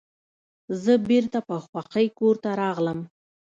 [0.81, 2.99] زه بیرته په خوښۍ کور ته راغلم.